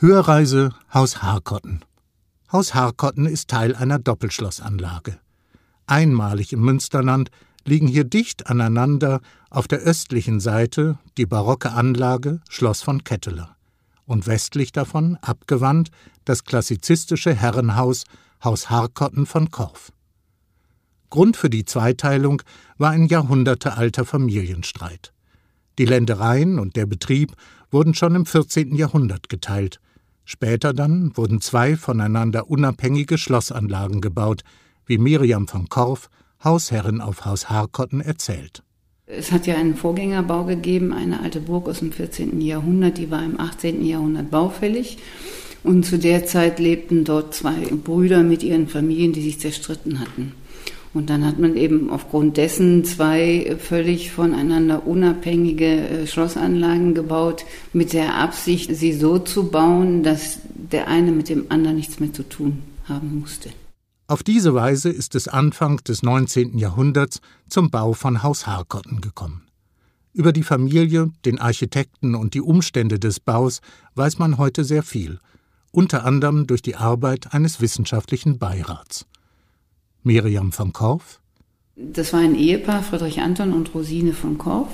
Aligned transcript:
Hörreise 0.00 0.70
Haus 0.94 1.24
Harkotten. 1.24 1.84
Haus 2.52 2.72
Harkotten 2.72 3.26
ist 3.26 3.48
Teil 3.48 3.74
einer 3.74 3.98
Doppelschlossanlage. 3.98 5.18
Einmalig 5.88 6.52
im 6.52 6.60
Münsterland 6.60 7.32
liegen 7.64 7.88
hier 7.88 8.04
dicht 8.04 8.46
aneinander 8.46 9.20
auf 9.50 9.66
der 9.66 9.80
östlichen 9.80 10.38
Seite 10.38 11.00
die 11.16 11.26
barocke 11.26 11.72
Anlage 11.72 12.40
Schloss 12.48 12.80
von 12.80 13.02
Ketteler 13.02 13.56
und 14.06 14.28
westlich 14.28 14.70
davon, 14.70 15.16
abgewandt, 15.20 15.90
das 16.24 16.44
klassizistische 16.44 17.34
Herrenhaus 17.34 18.04
Haus 18.44 18.70
Harkotten 18.70 19.26
von 19.26 19.50
Korff. 19.50 19.90
Grund 21.10 21.36
für 21.36 21.50
die 21.50 21.64
Zweiteilung 21.64 22.40
war 22.76 22.90
ein 22.90 23.06
jahrhundertealter 23.08 24.04
Familienstreit. 24.04 25.12
Die 25.78 25.86
Ländereien 25.86 26.60
und 26.60 26.76
der 26.76 26.86
Betrieb 26.86 27.34
wurden 27.72 27.94
schon 27.94 28.14
im 28.14 28.26
14. 28.26 28.76
Jahrhundert 28.76 29.28
geteilt, 29.28 29.80
Später 30.30 30.74
dann 30.74 31.16
wurden 31.16 31.40
zwei 31.40 31.74
voneinander 31.74 32.50
unabhängige 32.50 33.16
Schlossanlagen 33.16 34.02
gebaut, 34.02 34.42
wie 34.84 34.98
Miriam 34.98 35.48
von 35.48 35.70
Korff, 35.70 36.10
Hausherrin 36.44 37.00
auf 37.00 37.24
Haus 37.24 37.48
Harkotten, 37.48 38.02
erzählt. 38.02 38.62
Es 39.06 39.32
hat 39.32 39.46
ja 39.46 39.54
einen 39.54 39.74
Vorgängerbau 39.74 40.44
gegeben, 40.44 40.92
eine 40.92 41.20
alte 41.20 41.40
Burg 41.40 41.66
aus 41.66 41.78
dem 41.78 41.92
14. 41.92 42.42
Jahrhundert, 42.42 42.98
die 42.98 43.10
war 43.10 43.24
im 43.24 43.40
18. 43.40 43.82
Jahrhundert 43.82 44.30
baufällig. 44.30 44.98
Und 45.64 45.86
zu 45.86 45.98
der 45.98 46.26
Zeit 46.26 46.58
lebten 46.58 47.04
dort 47.04 47.34
zwei 47.34 47.54
Brüder 47.82 48.22
mit 48.22 48.42
ihren 48.42 48.68
Familien, 48.68 49.14
die 49.14 49.22
sich 49.22 49.40
zerstritten 49.40 49.98
hatten. 49.98 50.34
Und 50.94 51.10
dann 51.10 51.24
hat 51.24 51.38
man 51.38 51.56
eben 51.56 51.90
aufgrund 51.90 52.36
dessen 52.36 52.84
zwei 52.84 53.56
völlig 53.58 54.10
voneinander 54.10 54.86
unabhängige 54.86 55.66
äh, 55.66 56.06
Schlossanlagen 56.06 56.94
gebaut, 56.94 57.44
mit 57.72 57.92
der 57.92 58.14
Absicht, 58.14 58.74
sie 58.74 58.92
so 58.92 59.18
zu 59.18 59.50
bauen, 59.50 60.02
dass 60.02 60.40
der 60.54 60.88
eine 60.88 61.12
mit 61.12 61.28
dem 61.28 61.46
anderen 61.50 61.76
nichts 61.76 62.00
mehr 62.00 62.12
zu 62.12 62.22
tun 62.22 62.62
haben 62.88 63.20
musste. 63.20 63.50
Auf 64.06 64.22
diese 64.22 64.54
Weise 64.54 64.88
ist 64.88 65.14
es 65.14 65.28
Anfang 65.28 65.76
des 65.84 66.02
19. 66.02 66.56
Jahrhunderts 66.56 67.20
zum 67.48 67.70
Bau 67.70 67.92
von 67.92 68.22
Haus 68.22 68.46
Harkotten 68.46 69.02
gekommen. 69.02 69.42
Über 70.14 70.32
die 70.32 70.42
Familie, 70.42 71.12
den 71.26 71.38
Architekten 71.38 72.14
und 72.14 72.32
die 72.32 72.40
Umstände 72.40 72.98
des 72.98 73.20
Baus 73.20 73.60
weiß 73.94 74.18
man 74.18 74.38
heute 74.38 74.64
sehr 74.64 74.82
viel, 74.82 75.20
unter 75.70 76.06
anderem 76.06 76.46
durch 76.46 76.62
die 76.62 76.76
Arbeit 76.76 77.34
eines 77.34 77.60
wissenschaftlichen 77.60 78.38
Beirats. 78.38 79.06
Miriam 80.08 80.52
von 80.52 80.72
Korff? 80.72 81.20
Das 81.76 82.14
war 82.14 82.20
ein 82.20 82.34
Ehepaar, 82.34 82.82
Friedrich 82.82 83.20
Anton 83.20 83.52
und 83.52 83.74
Rosine 83.74 84.14
von 84.14 84.38
Korff. 84.38 84.72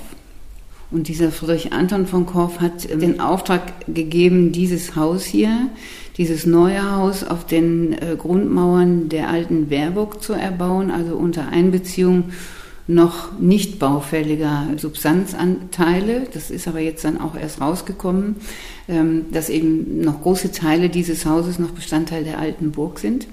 Und 0.91 1.09
dieser 1.09 1.29
Friedrich 1.29 1.73
Anton 1.73 2.07
von 2.07 2.25
Korff 2.25 2.61
hat 2.61 2.89
den 2.89 3.19
Auftrag 3.19 3.85
gegeben, 3.93 4.53
dieses 4.53 4.95
Haus 4.95 5.25
hier, 5.25 5.69
dieses 6.17 6.45
neue 6.45 6.89
Haus 6.89 7.25
auf 7.25 7.45
den 7.45 7.91
äh, 7.91 8.15
Grundmauern 8.17 9.09
der 9.09 9.29
alten 9.29 9.69
Wehrburg 9.69 10.23
zu 10.23 10.31
erbauen, 10.31 10.89
also 10.89 11.17
unter 11.17 11.49
Einbeziehung 11.49 12.31
noch 12.87 13.37
nicht 13.37 13.77
baufälliger 13.77 14.67
Substanzanteile. 14.77 16.27
Das 16.33 16.49
ist 16.49 16.65
aber 16.65 16.79
jetzt 16.79 17.03
dann 17.03 17.19
auch 17.19 17.35
erst 17.35 17.59
rausgekommen, 17.59 18.37
ähm, 18.87 19.25
dass 19.33 19.49
eben 19.49 19.99
noch 19.99 20.21
große 20.21 20.53
Teile 20.53 20.87
dieses 20.87 21.25
Hauses 21.25 21.59
noch 21.59 21.71
Bestandteil 21.71 22.23
der 22.23 22.39
alten 22.39 22.71
Burg 22.71 22.99
sind. 22.99 23.27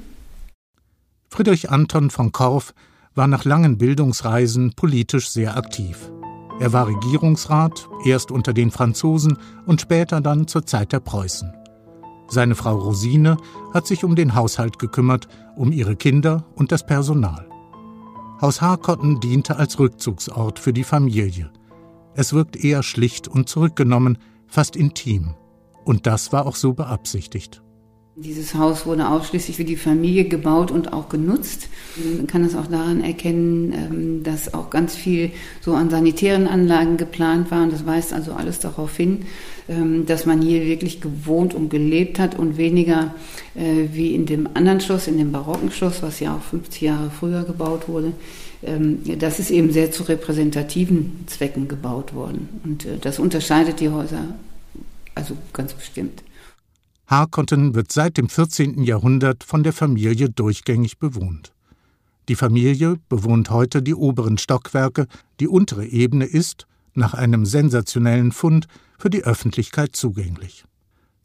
Friedrich 1.33 1.71
Anton 1.71 2.11
von 2.11 2.31
Korff 2.31 2.75
war 3.15 3.27
nach 3.27 3.47
langen 3.47 3.79
Bildungsreisen 3.79 4.75
politisch 4.75 5.31
sehr 5.31 5.57
aktiv. 5.57 6.13
Er 6.61 6.75
war 6.75 6.87
Regierungsrat, 6.87 7.89
erst 8.05 8.31
unter 8.31 8.53
den 8.53 8.71
Franzosen 8.71 9.39
und 9.65 9.81
später 9.81 10.21
dann 10.21 10.47
zur 10.47 10.67
Zeit 10.67 10.93
der 10.93 11.01
Preußen. 11.01 11.51
Seine 12.29 12.55
Frau 12.55 12.77
Rosine 12.77 13.39
hat 13.73 13.87
sich 13.87 14.05
um 14.05 14.15
den 14.15 14.35
Haushalt 14.35 14.79
gekümmert, 14.79 15.27
um 15.57 15.73
ihre 15.73 15.97
Kinder 15.97 16.45
und 16.55 16.71
das 16.71 16.85
Personal. 16.85 17.49
Haus 18.43 18.61
Harkotten 18.61 19.19
diente 19.19 19.57
als 19.57 19.79
Rückzugsort 19.79 20.59
für 20.59 20.75
die 20.75 20.85
Familie. 20.85 21.51
Es 22.15 22.35
wirkt 22.35 22.63
eher 22.63 22.83
schlicht 22.83 23.27
und 23.27 23.49
zurückgenommen, 23.49 24.19
fast 24.49 24.77
intim. 24.77 25.35
Und 25.87 26.07
das 26.07 26.31
war 26.31 26.45
auch 26.45 26.57
so 26.57 26.75
beabsichtigt. 26.75 27.63
Dieses 28.15 28.55
Haus 28.55 28.85
wurde 28.85 29.09
ausschließlich 29.09 29.57
für 29.57 29.65
die 29.65 29.77
Familie 29.77 30.25
gebaut 30.25 30.71
und 30.71 30.93
auch 30.93 31.09
genutzt. 31.09 31.69
Man 31.97 32.27
kann 32.27 32.45
es 32.45 32.55
auch 32.55 32.67
daran 32.67 33.03
erkennen, 33.03 33.73
ähm, 33.73 34.23
dass 34.23 34.53
auch 34.53 34.69
ganz 34.69 34.95
viel 34.95 35.31
so 35.63 35.73
an 35.73 35.89
sanitären 35.89 36.47
Anlagen 36.47 36.99
geplant 36.99 37.51
war. 37.51 37.63
Und 37.63 37.73
das 37.73 37.87
weist 37.87 38.13
also 38.13 38.35
alles 38.35 38.59
darauf 38.59 38.95
hin, 38.95 39.23
ähm, 39.67 40.05
dass 40.05 40.27
man 40.27 40.43
hier 40.43 40.67
wirklich 40.67 41.01
gewohnt 41.01 41.55
und 41.55 41.71
gelebt 41.71 42.19
hat 42.19 42.39
und 42.39 42.59
weniger 42.59 43.15
äh, 43.55 43.89
wie 43.93 44.15
in 44.15 44.27
dem 44.27 44.47
anderen 44.53 44.83
Schloss, 44.83 45.07
in 45.07 45.17
dem 45.17 45.33
barocken 45.33 45.71
Schloss, 45.71 46.03
was 46.03 46.21
ja 46.21 46.37
auch 46.37 46.43
50 46.43 46.83
Jahre 46.83 47.11
früher 47.11 47.45
gebaut 47.45 47.89
wurde. 47.89 48.13
Ähm, 48.63 48.99
das 49.19 49.39
ist 49.39 49.51
eben 49.51 49.73
sehr 49.73 49.91
zu 49.91 50.03
repräsentativen 50.03 51.25
Zwecken 51.29 51.67
gebaut 51.67 52.13
worden. 52.13 52.61
Und 52.63 52.85
äh, 52.85 52.99
das 53.01 53.19
unterscheidet 53.19 53.81
die 53.81 53.89
Häuser 53.89 54.35
also 55.15 55.35
ganz 55.55 55.73
bestimmt. 55.73 56.23
Harkotten 57.13 57.75
wird 57.75 57.93
seit 57.93 58.17
dem 58.17 58.31
14. 58.31 58.85
Jahrhundert 58.85 59.45
von 59.45 59.63
der 59.63 59.75
Familie 59.75 60.31
durchgängig 60.31 60.97
bewohnt. 60.97 61.53
Die 62.31 62.35
Familie 62.35 62.97
bewohnt 63.11 63.51
heute 63.51 63.83
die 63.83 63.95
oberen 63.95 64.39
Stockwerke, 64.39 65.07
die 65.39 65.47
untere 65.47 65.85
Ebene 65.85 66.25
ist, 66.25 66.67
nach 66.95 67.13
einem 67.13 67.45
sensationellen 67.45 68.33
Fund, 68.33 68.67
für 68.99 69.11
die 69.11 69.25
Öffentlichkeit 69.25 69.95
zugänglich. 69.95 70.65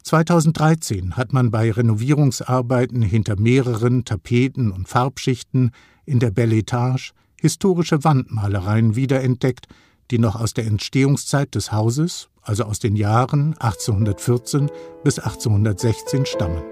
2013 0.02 1.16
hat 1.16 1.32
man 1.32 1.50
bei 1.50 1.72
Renovierungsarbeiten 1.72 3.00
hinter 3.00 3.40
mehreren 3.40 4.04
Tapeten 4.04 4.70
und 4.70 4.90
Farbschichten 4.90 5.70
in 6.04 6.18
der 6.18 6.32
Belle 6.32 6.56
Etage 6.56 7.14
historische 7.40 8.04
Wandmalereien 8.04 8.94
wiederentdeckt, 8.94 9.68
die 10.10 10.18
noch 10.18 10.36
aus 10.36 10.52
der 10.52 10.66
Entstehungszeit 10.66 11.54
des 11.54 11.72
Hauses, 11.72 12.28
also 12.48 12.64
aus 12.64 12.78
den 12.78 12.96
Jahren 12.96 13.54
1814 13.58 14.70
bis 15.04 15.18
1816 15.18 16.24
stammen. 16.24 16.62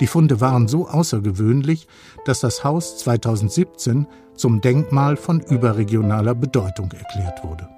Die 0.00 0.08
Funde 0.08 0.40
waren 0.40 0.66
so 0.66 0.88
außergewöhnlich, 0.88 1.86
dass 2.24 2.40
das 2.40 2.64
Haus 2.64 2.98
2017 2.98 4.08
zum 4.34 4.60
Denkmal 4.60 5.16
von 5.16 5.40
überregionaler 5.40 6.34
Bedeutung 6.34 6.90
erklärt 6.90 7.44
wurde. 7.44 7.68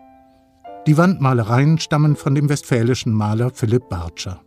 Die 0.86 0.96
Wandmalereien 0.96 1.78
stammen 1.78 2.16
von 2.16 2.34
dem 2.34 2.48
westfälischen 2.48 3.12
Maler 3.12 3.50
Philipp 3.50 3.90
Bartscher. 3.90 4.40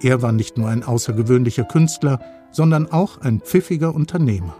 Er 0.00 0.22
war 0.22 0.32
nicht 0.32 0.58
nur 0.58 0.68
ein 0.68 0.82
außergewöhnlicher 0.82 1.64
Künstler, 1.64 2.18
sondern 2.50 2.90
auch 2.90 3.18
ein 3.18 3.40
pfiffiger 3.40 3.94
Unternehmer. 3.94 4.56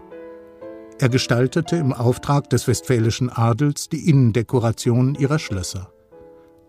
Er 0.97 1.09
gestaltete 1.09 1.75
im 1.75 1.91
Auftrag 1.91 2.49
des 2.49 2.67
westfälischen 2.67 3.29
Adels 3.29 3.89
die 3.89 4.09
Innendekoration 4.09 5.15
ihrer 5.15 5.39
Schlösser. 5.39 5.91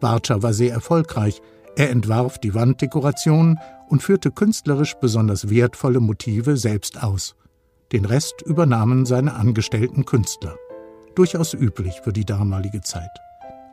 Bartscher 0.00 0.42
war 0.42 0.52
sehr 0.52 0.72
erfolgreich. 0.72 1.40
Er 1.76 1.90
entwarf 1.90 2.38
die 2.38 2.54
Wanddekorationen 2.54 3.60
und 3.88 4.02
führte 4.02 4.32
künstlerisch 4.32 4.94
besonders 4.94 5.48
wertvolle 5.48 6.00
Motive 6.00 6.56
selbst 6.56 7.02
aus. 7.02 7.36
Den 7.92 8.04
Rest 8.04 8.42
übernahmen 8.42 9.06
seine 9.06 9.34
angestellten 9.34 10.04
Künstler. 10.04 10.56
Durchaus 11.14 11.54
üblich 11.54 12.00
für 12.02 12.12
die 12.12 12.24
damalige 12.24 12.80
Zeit. 12.80 13.10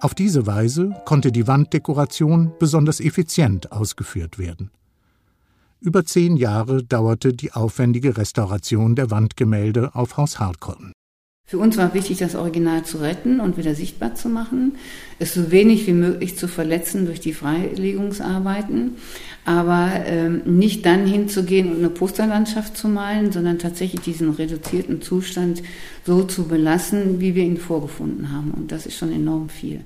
Auf 0.01 0.13
diese 0.13 0.45
Weise 0.45 0.91
konnte 1.05 1.31
die 1.31 1.47
Wanddekoration 1.47 2.53
besonders 2.59 2.99
effizient 2.99 3.71
ausgeführt 3.71 4.37
werden. 4.37 4.69
Über 5.83 6.05
zehn 6.05 6.37
Jahre 6.37 6.81
dauerte 6.81 7.33
die 7.33 7.51
aufwendige 7.51 8.15
Restauration 8.15 8.95
der 8.95 9.11
Wandgemälde 9.11 9.93
auf 9.95 10.15
Haus 10.15 10.39
Hartkotten. 10.39 10.93
Für 11.45 11.57
uns 11.57 11.75
war 11.75 11.93
wichtig, 11.93 12.19
das 12.19 12.35
Original 12.35 12.85
zu 12.85 12.99
retten 12.99 13.41
und 13.41 13.57
wieder 13.57 13.75
sichtbar 13.75 14.15
zu 14.15 14.29
machen, 14.29 14.77
es 15.19 15.33
so 15.33 15.51
wenig 15.51 15.85
wie 15.85 15.91
möglich 15.91 16.37
zu 16.37 16.47
verletzen 16.47 17.05
durch 17.05 17.19
die 17.19 17.33
Freilegungsarbeiten, 17.33 18.91
aber 19.43 19.91
ähm, 20.05 20.43
nicht 20.45 20.85
dann 20.85 21.05
hinzugehen 21.05 21.69
und 21.69 21.79
eine 21.79 21.89
Posterlandschaft 21.89 22.77
zu 22.77 22.87
malen, 22.87 23.33
sondern 23.33 23.59
tatsächlich 23.59 23.99
diesen 23.99 24.29
reduzierten 24.29 25.01
Zustand 25.01 25.63
so 26.05 26.23
zu 26.23 26.47
belassen, 26.47 27.19
wie 27.19 27.35
wir 27.35 27.43
ihn 27.43 27.57
vorgefunden 27.57 28.31
haben. 28.31 28.51
Und 28.51 28.71
das 28.71 28.85
ist 28.85 28.97
schon 28.97 29.11
enorm 29.11 29.49
viel. 29.49 29.83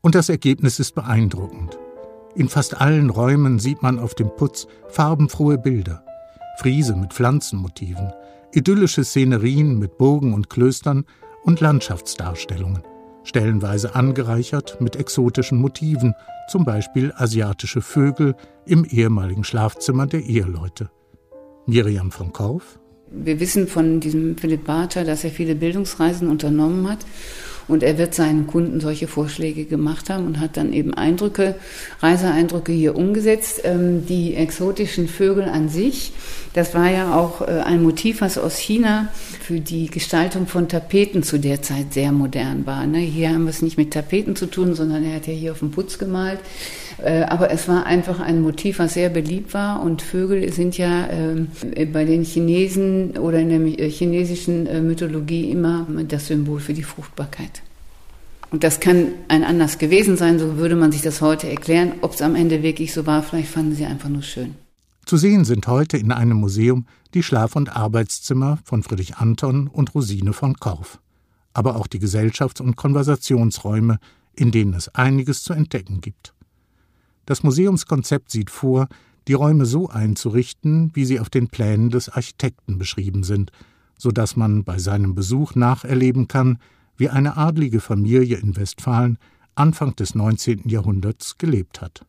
Und 0.00 0.14
das 0.14 0.28
Ergebnis 0.28 0.78
ist 0.78 0.94
beeindruckend. 0.94 1.76
In 2.36 2.50
fast 2.50 2.78
allen 2.78 3.08
Räumen 3.08 3.58
sieht 3.58 3.82
man 3.82 3.98
auf 3.98 4.14
dem 4.14 4.28
Putz 4.36 4.66
farbenfrohe 4.88 5.56
Bilder, 5.56 6.04
Friese 6.58 6.94
mit 6.94 7.14
Pflanzenmotiven, 7.14 8.12
idyllische 8.52 9.04
Szenerien 9.04 9.78
mit 9.78 9.96
Burgen 9.96 10.34
und 10.34 10.50
Klöstern 10.50 11.06
und 11.44 11.60
Landschaftsdarstellungen, 11.60 12.82
stellenweise 13.24 13.94
angereichert 13.94 14.78
mit 14.82 14.96
exotischen 14.96 15.58
Motiven, 15.58 16.14
zum 16.50 16.66
Beispiel 16.66 17.10
asiatische 17.16 17.80
Vögel 17.80 18.34
im 18.66 18.84
ehemaligen 18.84 19.42
Schlafzimmer 19.42 20.06
der 20.06 20.20
Eheleute. 20.20 20.90
Miriam 21.64 22.10
von 22.10 22.34
Korff? 22.34 22.78
Wir 23.10 23.40
wissen 23.40 23.66
von 23.66 24.00
diesem 24.00 24.36
Philipp 24.36 24.66
Barter, 24.66 25.04
dass 25.04 25.24
er 25.24 25.30
viele 25.30 25.54
Bildungsreisen 25.54 26.28
unternommen 26.28 26.86
hat 26.90 26.98
und 27.68 27.82
er 27.82 27.98
wird 27.98 28.14
seinen 28.14 28.46
Kunden 28.46 28.80
solche 28.80 29.08
Vorschläge 29.08 29.64
gemacht 29.64 30.10
haben 30.10 30.26
und 30.26 30.40
hat 30.40 30.56
dann 30.56 30.72
eben 30.72 30.94
Eindrücke, 30.94 31.56
Reiseeindrücke 32.00 32.72
hier 32.72 32.96
umgesetzt. 32.96 33.62
Ähm, 33.64 34.06
die 34.06 34.34
exotischen 34.34 35.08
Vögel 35.08 35.44
an 35.44 35.68
sich, 35.68 36.12
das 36.54 36.74
war 36.74 36.90
ja 36.90 37.14
auch 37.14 37.42
äh, 37.42 37.60
ein 37.64 37.82
Motiv, 37.82 38.20
was 38.20 38.38
aus 38.38 38.56
China 38.56 39.08
für 39.40 39.60
die 39.60 39.86
Gestaltung 39.86 40.46
von 40.46 40.68
Tapeten 40.68 41.22
zu 41.22 41.38
der 41.38 41.62
Zeit 41.62 41.94
sehr 41.94 42.12
modern 42.12 42.66
war. 42.66 42.86
Ne? 42.86 42.98
Hier 42.98 43.30
haben 43.30 43.44
wir 43.44 43.50
es 43.50 43.62
nicht 43.62 43.78
mit 43.78 43.92
Tapeten 43.92 44.36
zu 44.36 44.46
tun, 44.46 44.74
sondern 44.74 45.04
er 45.04 45.16
hat 45.16 45.26
ja 45.26 45.32
hier 45.32 45.52
auf 45.52 45.58
dem 45.58 45.70
Putz 45.70 45.98
gemalt. 45.98 46.38
Äh, 47.02 47.22
aber 47.22 47.50
es 47.50 47.68
war 47.68 47.84
einfach 47.84 48.20
ein 48.20 48.40
Motiv, 48.40 48.78
was 48.78 48.94
sehr 48.94 49.10
beliebt 49.10 49.54
war. 49.54 49.82
Und 49.82 50.02
Vögel 50.02 50.52
sind 50.52 50.78
ja 50.78 51.08
ähm, 51.10 51.48
bei 51.92 52.04
den 52.04 52.24
Chinesen 52.24 53.18
oder 53.18 53.40
in 53.40 53.76
der 53.76 53.88
chinesischen 53.88 54.66
äh, 54.66 54.80
Mythologie 54.80 55.50
immer 55.50 55.86
das 56.08 56.26
Symbol 56.26 56.60
für 56.60 56.74
die 56.74 56.82
Fruchtbarkeit. 56.82 57.62
Und 58.50 58.64
das 58.64 58.80
kann 58.80 59.08
ein 59.28 59.44
anders 59.44 59.78
gewesen 59.78 60.16
sein, 60.16 60.38
so 60.38 60.56
würde 60.56 60.76
man 60.76 60.92
sich 60.92 61.02
das 61.02 61.20
heute 61.20 61.48
erklären. 61.48 61.92
Ob 62.00 62.14
es 62.14 62.22
am 62.22 62.36
Ende 62.36 62.62
wirklich 62.62 62.92
so 62.92 63.06
war, 63.06 63.22
vielleicht 63.22 63.48
fanden 63.48 63.74
sie 63.74 63.84
einfach 63.84 64.08
nur 64.08 64.22
schön. 64.22 64.54
Zu 65.04 65.16
sehen 65.16 65.44
sind 65.44 65.66
heute 65.66 65.98
in 65.98 66.10
einem 66.12 66.38
Museum 66.38 66.86
die 67.14 67.22
Schlaf- 67.22 67.56
und 67.56 67.76
Arbeitszimmer 67.76 68.58
von 68.64 68.82
Friedrich 68.82 69.16
Anton 69.16 69.68
und 69.68 69.94
Rosine 69.94 70.32
von 70.32 70.54
Korff, 70.54 70.98
aber 71.54 71.76
auch 71.76 71.86
die 71.86 72.00
Gesellschafts- 72.00 72.60
und 72.60 72.76
Konversationsräume, 72.76 73.98
in 74.34 74.50
denen 74.50 74.74
es 74.74 74.94
einiges 74.94 75.42
zu 75.42 75.52
entdecken 75.52 76.00
gibt. 76.00 76.34
Das 77.26 77.42
Museumskonzept 77.42 78.30
sieht 78.30 78.50
vor, 78.50 78.88
die 79.28 79.34
Räume 79.34 79.66
so 79.66 79.88
einzurichten, 79.88 80.90
wie 80.94 81.04
sie 81.04 81.20
auf 81.20 81.28
den 81.28 81.48
Plänen 81.48 81.90
des 81.90 82.08
Architekten 82.08 82.78
beschrieben 82.78 83.24
sind, 83.24 83.50
so 83.98 84.10
dass 84.10 84.36
man 84.36 84.64
bei 84.64 84.78
seinem 84.78 85.14
Besuch 85.14 85.54
nacherleben 85.54 86.28
kann, 86.28 86.58
wie 86.96 87.08
eine 87.08 87.36
adlige 87.36 87.80
Familie 87.80 88.36
in 88.36 88.56
Westfalen 88.56 89.18
Anfang 89.56 89.96
des 89.96 90.14
19. 90.14 90.68
Jahrhunderts 90.68 91.38
gelebt 91.38 91.80
hat. 91.80 92.04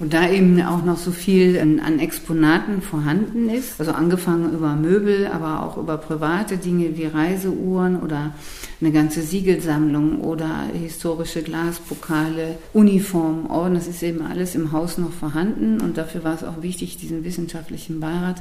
Und 0.00 0.12
da 0.12 0.28
eben 0.28 0.60
auch 0.62 0.84
noch 0.84 0.98
so 0.98 1.10
viel 1.10 1.58
an 1.58 1.98
Exponaten 1.98 2.82
vorhanden 2.82 3.48
ist, 3.48 3.80
also 3.80 3.92
angefangen 3.92 4.52
über 4.52 4.76
Möbel, 4.76 5.26
aber 5.26 5.64
auch 5.64 5.76
über 5.76 5.96
private 5.98 6.56
Dinge 6.56 6.96
wie 6.96 7.06
Reiseuhren 7.06 8.00
oder 8.00 8.32
eine 8.80 8.92
ganze 8.92 9.22
Siegelsammlung 9.22 10.20
oder 10.20 10.66
historische 10.72 11.42
Glaspokale, 11.42 12.58
Uniformen, 12.72 13.46
Orden, 13.46 13.74
das 13.74 13.88
ist 13.88 14.02
eben 14.02 14.22
alles 14.22 14.54
im 14.54 14.70
Haus 14.72 14.98
noch 14.98 15.12
vorhanden 15.12 15.80
und 15.80 15.98
dafür 15.98 16.22
war 16.22 16.34
es 16.34 16.44
auch 16.44 16.62
wichtig, 16.62 16.96
diesen 16.96 17.24
wissenschaftlichen 17.24 17.98
Beirat 17.98 18.40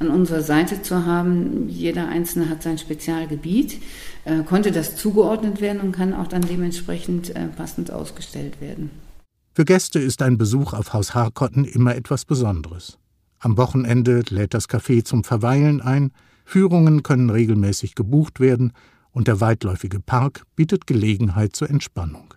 an 0.00 0.08
unserer 0.08 0.42
Seite 0.42 0.82
zu 0.82 1.04
haben. 1.06 1.68
Jeder 1.68 2.08
Einzelne 2.08 2.48
hat 2.48 2.62
sein 2.62 2.78
Spezialgebiet, 2.78 3.80
äh, 4.24 4.42
konnte 4.42 4.72
das 4.72 4.96
zugeordnet 4.96 5.60
werden 5.60 5.80
und 5.80 5.92
kann 5.92 6.14
auch 6.14 6.26
dann 6.26 6.42
dementsprechend 6.42 7.36
äh, 7.36 7.46
passend 7.46 7.92
ausgestellt 7.92 8.60
werden. 8.60 8.90
Für 9.52 9.64
Gäste 9.64 9.98
ist 9.98 10.22
ein 10.22 10.38
Besuch 10.38 10.72
auf 10.72 10.94
Haus 10.94 11.14
Harkotten 11.14 11.64
immer 11.64 11.94
etwas 11.94 12.24
Besonderes. 12.24 12.98
Am 13.38 13.56
Wochenende 13.56 14.22
lädt 14.30 14.54
das 14.54 14.68
Café 14.68 15.04
zum 15.04 15.22
Verweilen 15.22 15.80
ein, 15.80 16.12
Führungen 16.44 17.02
können 17.02 17.30
regelmäßig 17.30 17.94
gebucht 17.94 18.40
werden 18.40 18.72
und 19.12 19.28
der 19.28 19.40
weitläufige 19.40 20.00
Park 20.00 20.44
bietet 20.56 20.86
Gelegenheit 20.86 21.56
zur 21.56 21.70
Entspannung. 21.70 22.34